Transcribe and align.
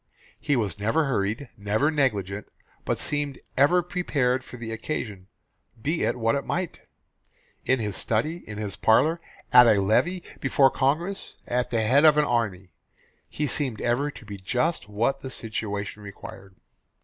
He 0.39 0.55
was 0.55 0.79
never 0.79 1.05
hurried; 1.05 1.49
never 1.55 1.91
negligent; 1.91 2.47
but 2.85 2.97
seemed 2.97 3.39
ever 3.55 3.83
prepared 3.83 4.43
for 4.43 4.57
the 4.57 4.71
occasion, 4.71 5.27
be 5.79 6.01
it 6.01 6.15
what 6.17 6.33
it 6.33 6.43
might. 6.43 6.79
In 7.65 7.77
his 7.79 7.95
study, 7.97 8.37
in 8.49 8.57
his 8.57 8.75
parlour, 8.75 9.21
at 9.53 9.67
a 9.67 9.79
levee, 9.79 10.23
before 10.39 10.71
Congress, 10.71 11.35
at 11.45 11.69
the 11.69 11.83
head 11.83 12.03
of 12.03 12.15
the 12.15 12.25
army, 12.25 12.71
he 13.29 13.45
seemed 13.45 13.79
ever 13.79 14.09
to 14.09 14.25
be 14.25 14.37
just 14.37 14.89
what 14.89 15.21
the 15.21 15.29
situation 15.29 16.01
required. 16.01 16.55